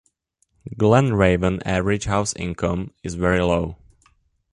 [0.77, 3.75] Glen Raven average house income is very low.